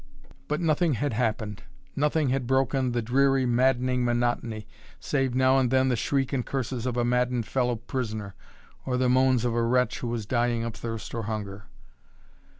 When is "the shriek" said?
5.89-6.33